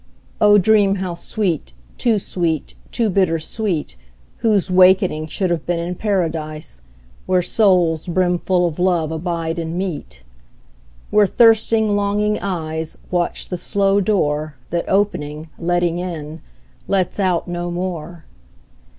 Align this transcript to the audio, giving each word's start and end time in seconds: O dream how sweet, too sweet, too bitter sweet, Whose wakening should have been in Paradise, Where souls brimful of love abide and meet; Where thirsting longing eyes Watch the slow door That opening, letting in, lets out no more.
O 0.41 0.57
dream 0.57 0.95
how 0.95 1.13
sweet, 1.13 1.73
too 1.99 2.17
sweet, 2.17 2.73
too 2.91 3.07
bitter 3.07 3.37
sweet, 3.37 3.95
Whose 4.37 4.71
wakening 4.71 5.27
should 5.27 5.51
have 5.51 5.67
been 5.67 5.77
in 5.77 5.93
Paradise, 5.93 6.81
Where 7.27 7.43
souls 7.43 8.07
brimful 8.07 8.65
of 8.67 8.79
love 8.79 9.11
abide 9.11 9.59
and 9.59 9.77
meet; 9.77 10.23
Where 11.11 11.27
thirsting 11.27 11.95
longing 11.95 12.39
eyes 12.39 12.97
Watch 13.11 13.49
the 13.49 13.57
slow 13.57 14.01
door 14.01 14.55
That 14.71 14.89
opening, 14.89 15.49
letting 15.59 15.99
in, 15.99 16.41
lets 16.87 17.19
out 17.19 17.47
no 17.47 17.69
more. 17.69 18.25